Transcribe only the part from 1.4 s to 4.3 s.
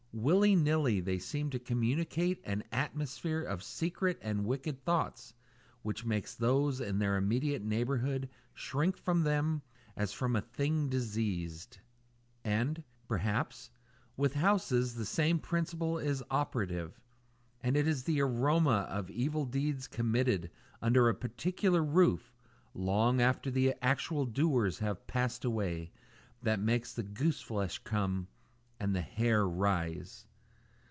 to communicate an atmosphere of secret